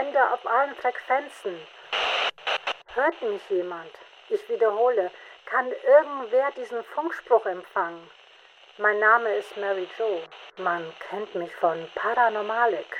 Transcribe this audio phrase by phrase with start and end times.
[0.00, 1.60] sende auf allen Frequenzen.
[2.94, 3.90] Hört mich jemand?
[4.30, 5.10] Ich wiederhole,
[5.44, 8.10] kann irgendwer diesen Funkspruch empfangen?
[8.78, 10.22] Mein Name ist Mary Jo.
[10.56, 12.96] Man kennt mich von Paranormalik.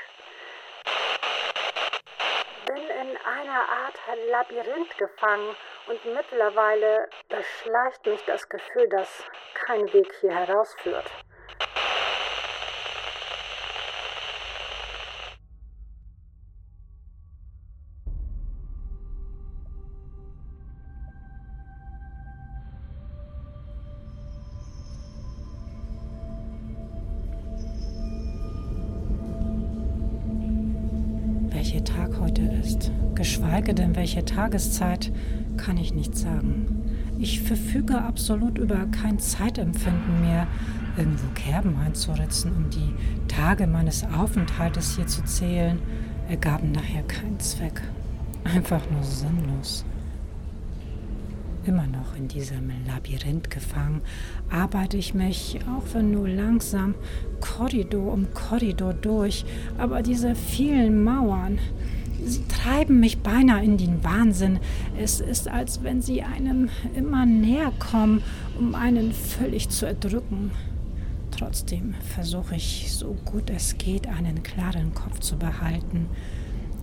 [2.67, 3.99] Bin in einer Art
[4.29, 5.55] Labyrinth gefangen
[5.87, 9.23] und mittlerweile beschleicht mich das Gefühl, dass
[9.55, 11.09] kein Weg hier herausführt.
[31.71, 35.09] Welcher Tag heute ist, geschweige denn welche Tageszeit,
[35.55, 36.83] kann ich nicht sagen.
[37.17, 40.47] Ich verfüge absolut über kein Zeitempfinden mehr,
[40.97, 42.93] irgendwo Kerben einzuritzen, um die
[43.29, 45.79] Tage meines Aufenthaltes hier zu zählen,
[46.27, 47.81] ergaben nachher keinen Zweck.
[48.43, 49.85] Einfach nur sinnlos.
[51.63, 54.01] Immer noch in diesem Labyrinth gefangen,
[54.49, 56.95] arbeite ich mich, auch wenn nur langsam,
[57.39, 59.45] Korridor um Korridor durch,
[59.77, 61.59] aber diese vielen Mauern,
[62.25, 64.59] sie treiben mich beinahe in den Wahnsinn.
[64.99, 68.23] Es ist, als wenn sie einem immer näher kommen,
[68.59, 70.49] um einen völlig zu erdrücken.
[71.29, 76.07] Trotzdem versuche ich, so gut es geht, einen klaren Kopf zu behalten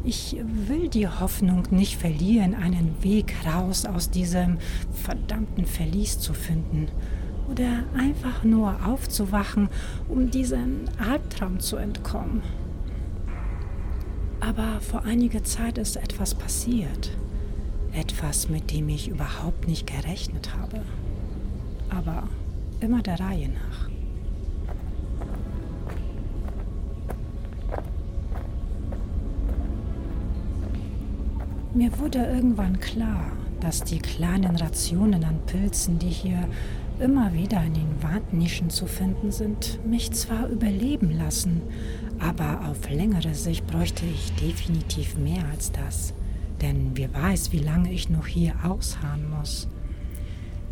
[0.05, 4.59] ich will die Hoffnung nicht verlieren, einen Weg raus aus diesem
[4.93, 6.89] verdammten Verlies zu finden.
[7.51, 9.69] Oder einfach nur aufzuwachen,
[10.09, 12.43] um diesem Albtraum zu entkommen.
[14.41, 17.11] Aber vor einiger Zeit ist etwas passiert.
[17.93, 20.83] Etwas, mit dem ich überhaupt nicht gerechnet habe.
[21.91, 22.29] Aber
[22.81, 23.98] immer der Reihe nach.
[31.75, 33.31] Mir wurde irgendwann klar,
[33.61, 36.49] dass die kleinen Rationen an Pilzen, die hier
[36.99, 41.61] immer wieder in den Wandnischen zu finden sind, mich zwar überleben lassen,
[42.19, 46.15] aber auf längere Sicht bräuchte ich definitiv mehr als das.
[46.63, 49.69] Denn wer weiß, wie lange ich noch hier ausharren muss.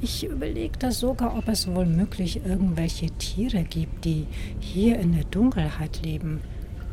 [0.01, 4.27] Ich überlegte sogar, ob es wohl möglich irgendwelche Tiere gibt, die
[4.61, 6.41] hier in der Dunkelheit leben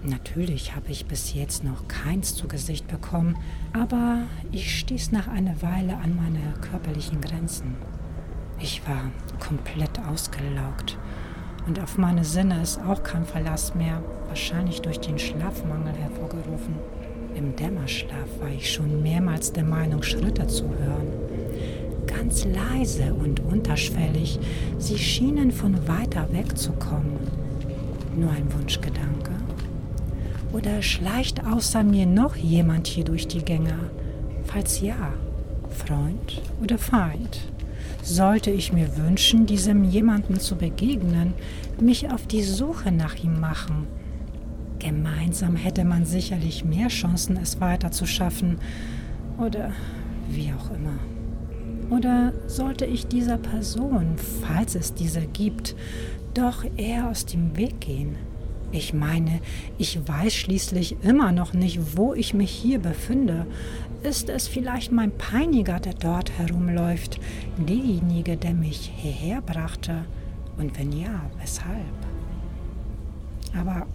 [0.06, 3.38] Natürlich habe ich bis jetzt noch keins zu Gesicht bekommen,
[3.72, 7.75] aber ich stieß nach einer Weile an meine körperlichen Grenzen.
[8.59, 10.97] Ich war komplett ausgelaugt
[11.68, 16.75] und auf meine Sinne ist auch kein Verlass mehr, wahrscheinlich durch den Schlafmangel hervorgerufen.
[17.35, 21.08] Im Dämmerschlaf war ich schon mehrmals der Meinung, Schritte zu hören.
[22.08, 24.38] Ganz leise und unterschwellig,
[24.78, 27.18] sie schienen von weiter weg zu kommen.
[28.18, 29.33] Nur ein Wunschgedanke.
[30.53, 33.74] Oder schleicht außer mir noch jemand hier durch die Gänge?
[34.46, 35.14] Falls ja,
[35.69, 37.40] Freund oder Feind?
[38.03, 41.34] Sollte ich mir wünschen, diesem jemanden zu begegnen,
[41.81, 43.88] mich auf die Suche nach ihm machen?
[44.78, 48.59] Gemeinsam hätte man sicherlich mehr Chancen, es weiter zu schaffen.
[49.40, 49.72] Oder
[50.30, 51.00] wie auch immer.
[51.90, 55.75] Oder sollte ich dieser Person, falls es diese gibt,
[56.35, 58.18] doch eher aus dem Weg gehen?
[58.73, 59.39] Ich meine,
[59.78, 63.45] ich weiß schließlich immer noch nicht, wo ich mich hier befinde.
[64.01, 67.19] Ist es vielleicht mein Peiniger, der dort herumläuft,
[67.57, 70.06] derjenige, der mich hierher brachte?
[70.57, 71.78] Und wenn ja, weshalb?
[73.56, 73.85] Aber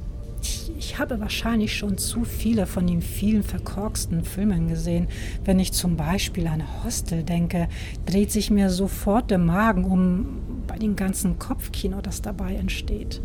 [0.40, 5.08] ich, ich, habe wahrscheinlich schon zu viele von den vielen verkorksten Filmen gesehen.
[5.44, 7.68] Wenn ich zum Beispiel an Hostel denke,
[8.06, 10.38] dreht sich mir sofort der Magen um
[10.68, 13.20] bei dem ganzen Kopfkino, das dabei entsteht.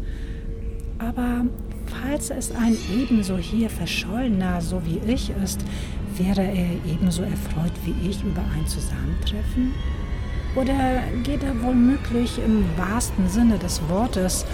[1.07, 1.45] Aber
[1.85, 5.59] falls es ein ebenso hier Verschollener so wie ich ist,
[6.17, 9.73] wäre er ebenso erfreut wie ich über ein Zusammentreffen?
[10.55, 14.45] Oder geht er womöglich im wahrsten Sinne des Wortes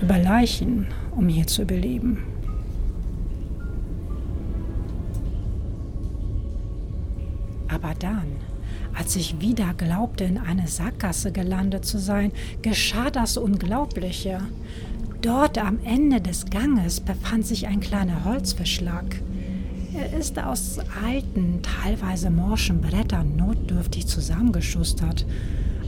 [0.00, 2.22] über Leichen, um hier zu überleben?
[7.68, 8.28] Aber dann,
[8.94, 12.32] als ich wieder glaubte, in eine Sackgasse gelandet zu sein,
[12.62, 14.40] geschah das Unglaubliche.
[15.22, 19.20] Dort am Ende des Ganges befand sich ein kleiner Holzverschlag.
[19.92, 25.26] Er ist aus alten, teilweise morschen Brettern notdürftig zusammengeschustert.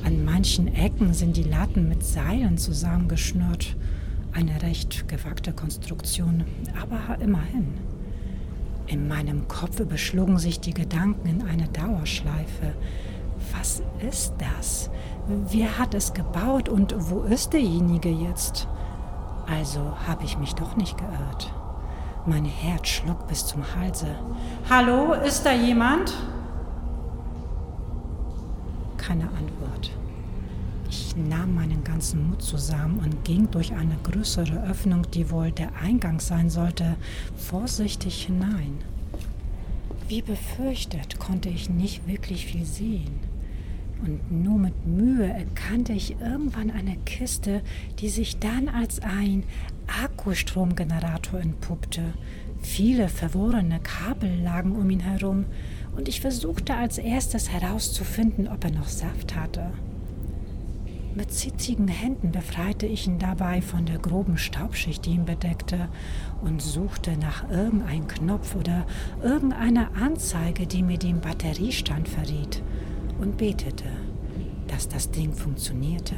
[0.04, 3.76] An manchen Ecken sind die Latten mit Seilen zusammengeschnürt.
[4.32, 6.42] Eine recht gewagte Konstruktion,
[6.80, 7.74] aber immerhin.
[8.88, 12.74] In meinem Kopf überschlugen sich die Gedanken in eine Dauerschleife.
[13.56, 14.90] Was ist das?
[15.50, 18.66] Wer hat es gebaut und wo ist derjenige jetzt?
[19.50, 21.52] Also habe ich mich doch nicht geirrt.
[22.24, 24.06] Mein Herz schlug bis zum Halse.
[24.68, 26.14] Hallo, ist da jemand?
[28.96, 29.90] Keine Antwort.
[30.88, 35.70] Ich nahm meinen ganzen Mut zusammen und ging durch eine größere Öffnung, die wohl der
[35.82, 36.96] Eingang sein sollte,
[37.36, 38.78] vorsichtig hinein.
[40.06, 43.29] Wie befürchtet konnte ich nicht wirklich viel sehen
[44.02, 47.62] und nur mit Mühe erkannte ich irgendwann eine Kiste,
[47.98, 49.44] die sich dann als ein
[50.02, 52.02] Akkustromgenerator entpuppte.
[52.62, 55.46] Viele verworrene Kabel lagen um ihn herum
[55.96, 59.70] und ich versuchte als erstes herauszufinden, ob er noch Saft hatte.
[61.14, 65.88] Mit zittrigen Händen befreite ich ihn dabei von der groben Staubschicht, die ihn bedeckte,
[66.40, 68.86] und suchte nach irgendeinem Knopf oder
[69.22, 72.62] irgendeiner Anzeige, die mir den Batteriestand verriet
[73.20, 73.84] und betete,
[74.68, 76.16] dass das Ding funktionierte.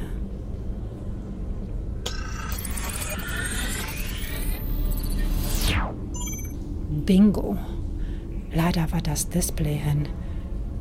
[7.05, 7.57] Bingo.
[8.53, 10.07] Leider war das Display hin.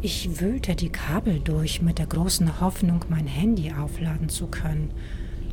[0.02, 4.90] Ich wühlte die Kabel durch mit der großen Hoffnung, mein Handy aufladen zu können.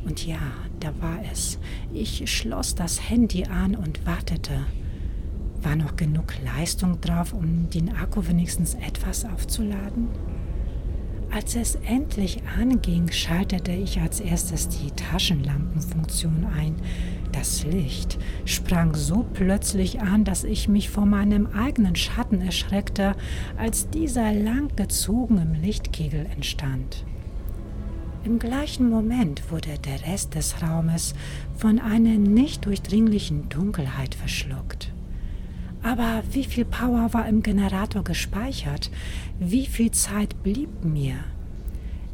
[0.04, 0.38] Und ja,
[0.78, 1.58] da war es.
[1.92, 4.60] Ich schloss das Handy an und wartete.
[5.62, 10.08] War noch genug Leistung drauf, um den Akku wenigstens etwas aufzuladen?
[11.32, 16.74] Als es endlich anging, schaltete ich als erstes die Taschenlampenfunktion ein.
[17.30, 23.14] Das Licht sprang so plötzlich an, dass ich mich vor meinem eigenen Schatten erschreckte,
[23.56, 27.04] als dieser langgezogen im Lichtkegel entstand.
[28.24, 31.14] Im gleichen Moment wurde der Rest des Raumes
[31.56, 34.89] von einer nicht durchdringlichen Dunkelheit verschluckt.
[35.82, 38.90] Aber wie viel Power war im Generator gespeichert?
[39.38, 41.14] Wie viel Zeit blieb mir?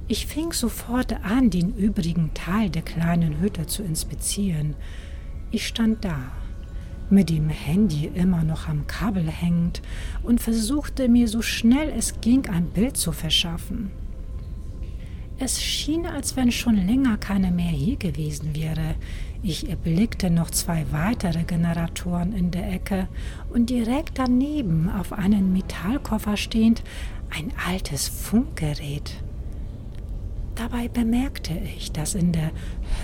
[0.08, 4.76] Ich fing sofort an, den übrigen Teil der kleinen Hütte zu inspizieren.
[5.50, 6.16] Ich stand da,
[7.10, 9.82] mit dem Handy immer noch am Kabel hängend
[10.22, 13.90] und versuchte mir so schnell es ging ein Bild zu verschaffen.
[15.38, 18.94] Es schien, als wenn schon länger keiner mehr hier gewesen wäre.
[19.42, 23.06] Ich erblickte noch zwei weitere Generatoren in der Ecke
[23.50, 26.82] und direkt daneben, auf einem Metallkoffer stehend,
[27.28, 29.12] ein altes Funkgerät.
[30.54, 32.50] Dabei bemerkte ich, dass in der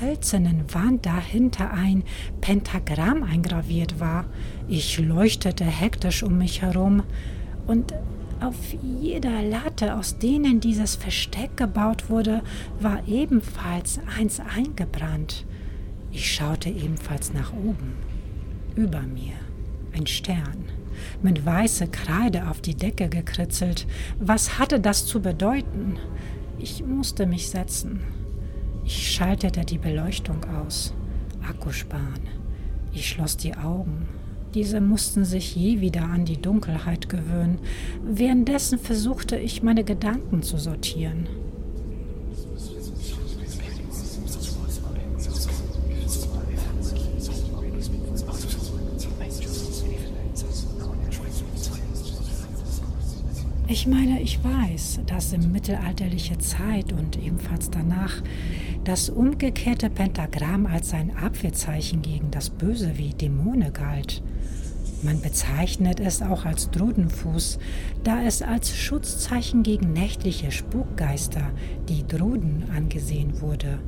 [0.00, 2.02] hölzernen Wand dahinter ein
[2.40, 4.25] Pentagramm eingraviert war.
[4.69, 7.02] Ich leuchtete hektisch um mich herum
[7.67, 7.93] und
[8.43, 8.56] auf
[9.00, 12.43] jeder Latte, aus denen dieses Versteck gebaut wurde,
[12.81, 15.44] war ebenfalls eins eingebrannt.
[16.11, 17.94] Ich schaute ebenfalls nach oben.
[18.75, 19.35] Über mir
[19.94, 20.65] ein Stern,
[21.23, 23.87] mit weißer Kreide auf die Decke gekritzelt.
[24.19, 25.99] Was hatte das zu bedeuten?
[26.59, 28.00] Ich musste mich setzen.
[28.85, 30.94] Ich schaltete die Beleuchtung aus.
[31.49, 32.29] Akku sparen.
[32.93, 34.09] Ich schloss die Augen.
[34.54, 37.58] Diese mussten sich je wieder an die Dunkelheit gewöhnen.
[38.05, 41.27] Währenddessen versuchte ich, meine Gedanken zu sortieren.
[53.69, 58.22] Ich meine, ich weiß, dass im mittelalterliche Zeit und ebenfalls danach
[58.84, 64.22] das umgekehrte Pentagramm als ein Abwehrzeichen gegen das Böse wie Dämone galt.
[65.03, 67.59] Man bezeichnet es auch als Drudenfuß,
[68.05, 71.51] da es als Schutzzeichen gegen nächtliche Spukgeister,
[71.89, 73.81] die Druden, angesehen wurde.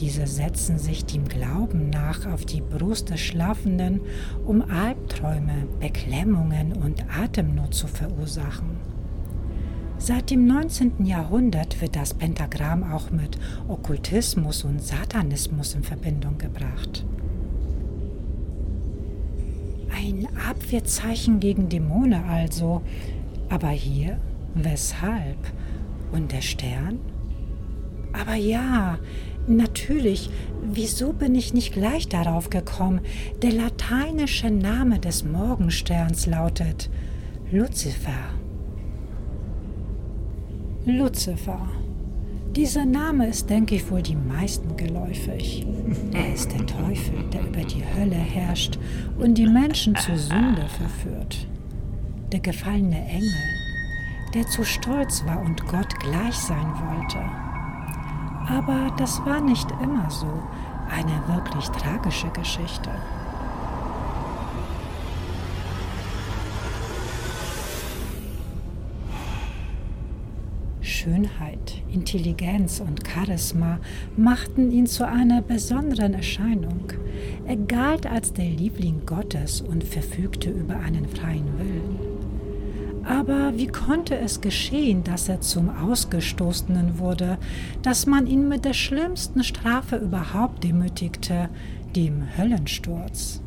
[0.00, 4.00] Diese setzen sich dem Glauben nach auf die Brust des Schlafenden,
[4.44, 8.78] um Albträume, Beklemmungen und Atemnot zu verursachen.
[9.98, 11.04] Seit dem 19.
[11.04, 13.38] Jahrhundert wird das Pentagramm auch mit
[13.68, 17.04] Okkultismus und Satanismus in Verbindung gebracht.
[20.02, 22.80] Ein Abwehrzeichen gegen Dämonen also.
[23.50, 24.18] Aber hier,
[24.54, 25.36] weshalb?
[26.10, 27.00] Und der Stern?
[28.14, 28.98] Aber ja,
[29.46, 30.30] natürlich,
[30.62, 33.02] wieso bin ich nicht gleich darauf gekommen?
[33.42, 36.88] Der lateinische Name des Morgensterns lautet
[37.52, 38.30] Luzifer.
[40.86, 41.68] Luzifer.
[42.56, 45.64] Dieser Name ist, denke ich, wohl die meisten geläufig.
[46.12, 48.76] Er ist der Teufel, der über die Hölle herrscht
[49.18, 51.46] und die Menschen zur Sünde verführt.
[52.32, 53.34] Der gefallene Engel,
[54.34, 57.18] der zu stolz war und Gott gleich sein wollte.
[58.48, 60.42] Aber das war nicht immer so.
[60.88, 62.90] Eine wirklich tragische Geschichte.
[71.00, 73.78] Schönheit, Intelligenz und Charisma
[74.18, 76.92] machten ihn zu einer besonderen Erscheinung.
[77.46, 81.98] Er galt als der Liebling Gottes und verfügte über einen freien Willen.
[83.02, 87.38] Aber wie konnte es geschehen, dass er zum Ausgestoßenen wurde,
[87.80, 91.48] dass man ihn mit der schlimmsten Strafe überhaupt demütigte,
[91.96, 93.40] dem Höllensturz?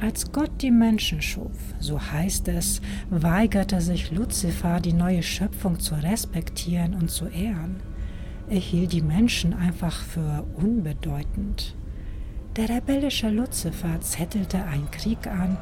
[0.00, 5.96] Als Gott die Menschen schuf, so heißt es, weigerte sich Luzifer, die neue Schöpfung zu
[5.96, 7.76] respektieren und zu ehren.
[8.48, 11.74] Er hielt die Menschen einfach für unbedeutend.
[12.56, 15.58] Der rebellische Luzifer zettelte einen Krieg an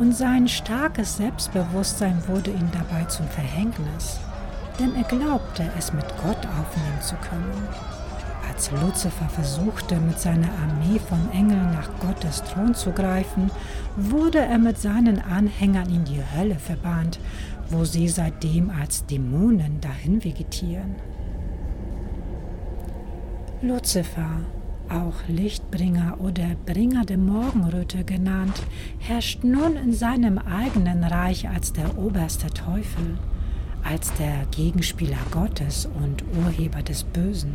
[0.00, 4.18] und sein starkes Selbstbewusstsein wurde ihm dabei zum Verhängnis,
[4.80, 7.95] denn er glaubte, es mit Gott aufnehmen zu können.
[8.56, 13.50] Als Luzifer versuchte, mit seiner Armee von Engeln nach Gottes Thron zu greifen,
[13.98, 17.20] wurde er mit seinen Anhängern in die Hölle verbannt,
[17.68, 20.94] wo sie seitdem als Dämonen dahin vegetieren.
[23.60, 24.40] Luzifer,
[24.88, 28.62] auch Lichtbringer oder Bringer der Morgenröte genannt,
[29.00, 33.18] herrscht nun in seinem eigenen Reich als der oberste Teufel,
[33.84, 37.54] als der Gegenspieler Gottes und Urheber des Bösen.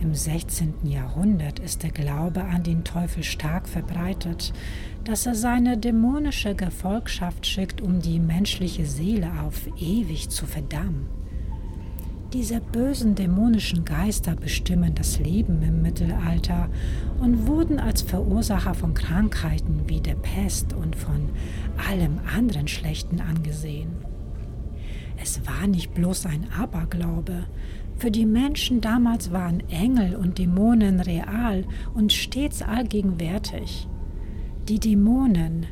[0.00, 0.74] Im 16.
[0.84, 4.52] Jahrhundert ist der Glaube an den Teufel stark verbreitet,
[5.04, 11.06] dass er seine dämonische Gefolgschaft schickt, um die menschliche Seele auf ewig zu verdammen.
[12.32, 16.68] Diese bösen dämonischen Geister bestimmen das Leben im Mittelalter
[17.20, 21.30] und wurden als Verursacher von Krankheiten wie der Pest und von
[21.88, 23.92] allem anderen Schlechten angesehen.
[25.22, 27.46] Es war nicht bloß ein Aberglaube.
[27.96, 31.64] Für die Menschen damals waren Engel und Dämonen real
[31.94, 33.88] und stets allgegenwärtig.
[34.68, 35.66] Die Dämonen,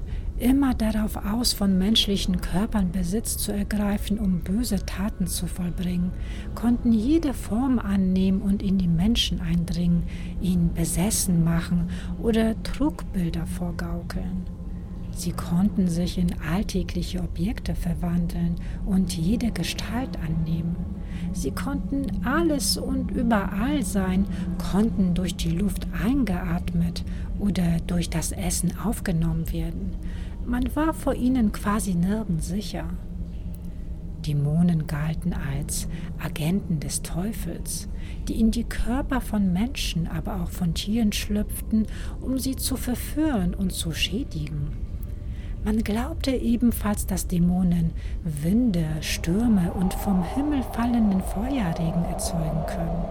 [0.45, 6.13] immer darauf aus, von menschlichen Körpern Besitz zu ergreifen, um böse Taten zu vollbringen,
[6.55, 10.03] konnten jede Form annehmen und in die Menschen eindringen,
[10.43, 11.89] ihn besessen machen
[12.23, 14.43] oder Trugbilder vorgaukeln.
[15.13, 20.77] Sie konnten sich in alltägliche Objekte verwandeln und jede Gestalt annehmen.
[21.33, 24.27] Sie konnten alles und überall sein,
[24.73, 27.03] konnten durch die Luft eingeatmet
[27.39, 29.93] oder durch das Essen aufgenommen werden.
[30.47, 32.85] Man war vor ihnen quasi nirgends sicher.
[34.27, 37.89] Dämonen galten als Agenten des Teufels,
[38.29, 41.87] die in die Körper von Menschen, aber auch von Tieren schlüpften,
[42.21, 44.73] um sie zu verführen und zu schädigen.
[45.65, 53.05] Man glaubte ebenfalls, dass Dämonen Winde, Stürme und vom Himmel fallenden Feuerregen erzeugen können.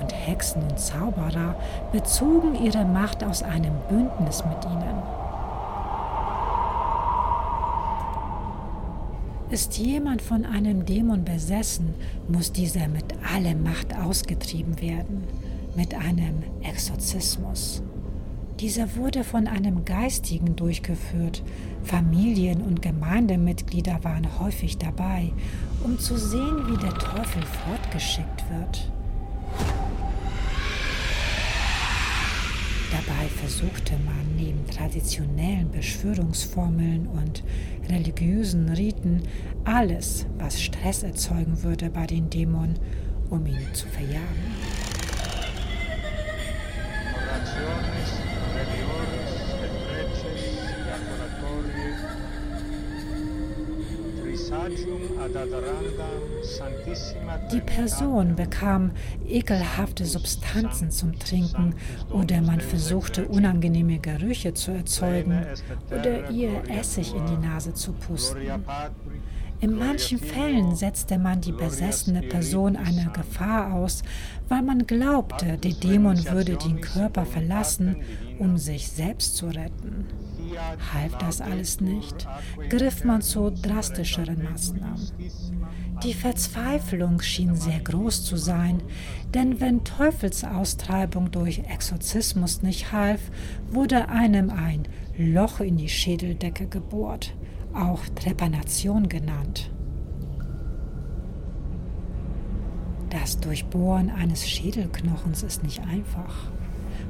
[0.00, 1.54] Und Hexen und Zauberer
[1.92, 5.25] bezogen ihre Macht aus einem Bündnis mit ihnen.
[9.48, 11.94] Ist jemand von einem Dämon besessen,
[12.28, 15.22] muss dieser mit aller Macht ausgetrieben werden,
[15.76, 17.80] mit einem Exorzismus.
[18.58, 21.44] Dieser wurde von einem Geistigen durchgeführt.
[21.84, 25.30] Familien und Gemeindemitglieder waren häufig dabei,
[25.84, 28.90] um zu sehen, wie der Teufel fortgeschickt wird.
[32.96, 37.44] Dabei versuchte man neben traditionellen Beschwörungsformeln und
[37.90, 39.22] religiösen Riten
[39.64, 42.78] alles, was Stress erzeugen würde bei den Dämonen,
[43.28, 44.24] um ihn zu verjagen.
[57.52, 58.92] Die Person bekam
[59.26, 61.74] ekelhafte Substanzen zum Trinken
[62.10, 65.44] oder man versuchte unangenehme Gerüche zu erzeugen
[65.90, 68.40] oder ihr Essig in die Nase zu pusten.
[69.58, 74.02] In manchen Fällen setzte man die besessene Person einer Gefahr aus,
[74.48, 77.96] weil man glaubte, der Dämon würde den Körper verlassen,
[78.38, 80.06] um sich selbst zu retten.
[80.92, 82.26] Half das alles nicht,
[82.68, 85.10] griff man zu drastischeren Maßnahmen.
[86.02, 88.82] Die Verzweiflung schien sehr groß zu sein,
[89.34, 93.20] denn wenn Teufelsaustreibung durch Exorzismus nicht half,
[93.70, 97.34] wurde einem ein Loch in die Schädeldecke gebohrt,
[97.74, 99.70] auch Trepanation genannt.
[103.10, 106.50] Das Durchbohren eines Schädelknochens ist nicht einfach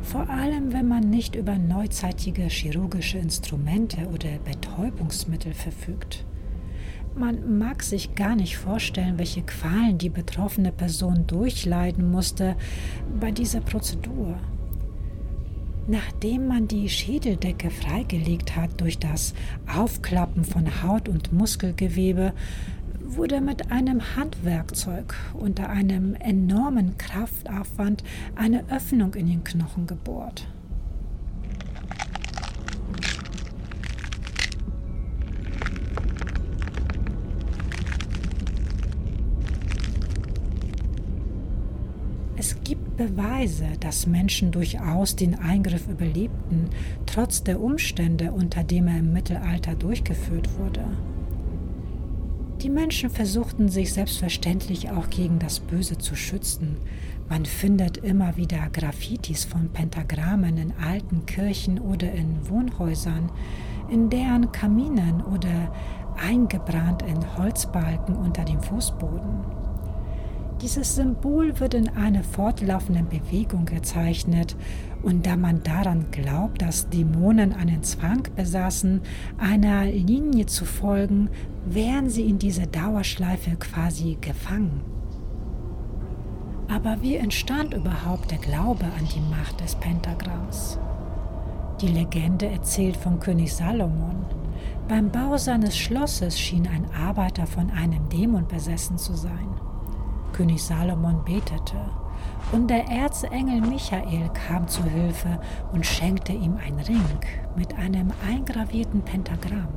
[0.06, 6.24] vor allem wenn man nicht über neuzeitige chirurgische Instrumente oder Betäubungsmittel verfügt.
[7.16, 12.56] Man mag sich gar nicht vorstellen, welche Qualen die betroffene Person durchleiden musste
[13.18, 14.36] bei dieser Prozedur.
[15.88, 19.34] Nachdem man die Schädeldecke freigelegt hat durch das
[19.66, 22.32] Aufklappen von Haut und Muskelgewebe,
[23.14, 28.02] wurde mit einem Handwerkzeug unter einem enormen Kraftaufwand
[28.34, 30.46] eine Öffnung in den Knochen gebohrt.
[42.38, 46.70] Es gibt Beweise, dass Menschen durchaus den Eingriff überlebten,
[47.06, 50.84] trotz der Umstände, unter denen er im Mittelalter durchgeführt wurde.
[52.66, 56.78] Die Menschen versuchten sich selbstverständlich auch gegen das Böse zu schützen.
[57.28, 63.30] Man findet immer wieder Graffitis von Pentagrammen in alten Kirchen oder in Wohnhäusern,
[63.88, 65.72] in deren Kaminen oder
[66.16, 69.44] eingebrannt in Holzbalken unter dem Fußboden.
[70.60, 74.56] Dieses Symbol wird in einer fortlaufenden Bewegung gezeichnet
[75.06, 79.02] und da man daran glaubt, dass Dämonen einen Zwang besaßen,
[79.38, 81.30] einer Linie zu folgen,
[81.64, 84.80] wären sie in dieser Dauerschleife quasi gefangen.
[86.66, 90.80] Aber wie entstand überhaupt der Glaube an die Macht des Pentagramms?
[91.80, 94.26] Die Legende erzählt von König Salomon.
[94.88, 99.54] Beim Bau seines Schlosses schien ein Arbeiter von einem Dämon besessen zu sein.
[100.32, 101.78] König Salomon betete,
[102.52, 105.40] und der Erzengel Michael kam zu Hilfe
[105.72, 107.20] und schenkte ihm einen Ring
[107.56, 109.68] mit einem eingravierten Pentagramm.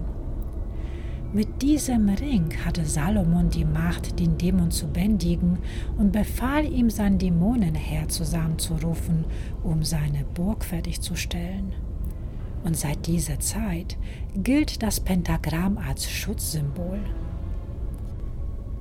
[1.31, 5.59] Mit diesem Ring hatte Salomon die Macht, den Dämon zu bändigen
[5.97, 9.25] und befahl ihm, sein Dämonenheer zusammenzurufen,
[9.63, 11.73] um seine Burg fertigzustellen.
[12.63, 13.97] Und seit dieser Zeit
[14.35, 16.99] gilt das Pentagramm als Schutzsymbol.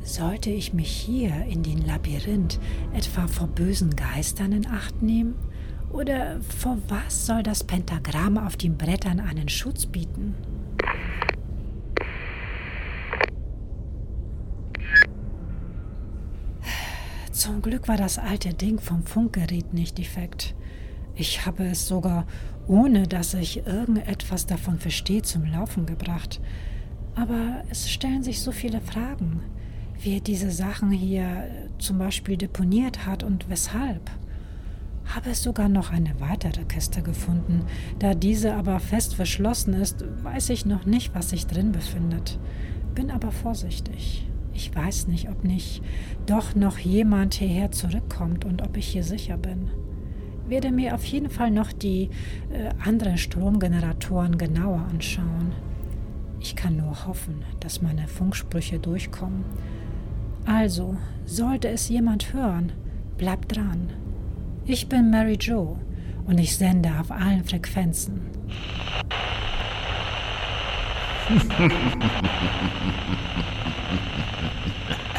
[0.08, 2.58] Sollte ich mich hier in den Labyrinth
[2.94, 5.34] etwa vor bösen Geistern in Acht nehmen?
[5.90, 10.34] Oder vor was soll das Pentagramm auf den Brettern einen Schutz bieten?
[17.30, 20.54] Zum Glück war das alte Ding vom Funkgerät nicht defekt.
[21.16, 22.26] Ich habe es sogar,
[22.66, 26.40] ohne dass ich irgendetwas davon verstehe, zum Laufen gebracht.
[27.14, 29.42] Aber es stellen sich so viele Fragen
[30.00, 34.10] wie er diese Sachen hier äh, zum Beispiel deponiert hat und weshalb.
[35.06, 37.64] Habe es sogar noch eine weitere Kiste gefunden.
[37.98, 42.38] Da diese aber fest verschlossen ist, weiß ich noch nicht, was sich drin befindet.
[42.94, 44.28] Bin aber vorsichtig.
[44.52, 45.82] Ich weiß nicht, ob nicht
[46.26, 49.70] doch noch jemand hierher zurückkommt und ob ich hier sicher bin.
[50.46, 52.10] Werde mir auf jeden Fall noch die
[52.50, 55.52] äh, anderen Stromgeneratoren genauer anschauen.
[56.40, 59.44] Ich kann nur hoffen, dass meine Funksprüche durchkommen
[60.46, 62.72] also, sollte es jemand hören,
[63.16, 63.90] bleibt dran.
[64.64, 65.76] Ich bin Mary Jo
[66.26, 68.20] und ich sende auf allen Frequenzen.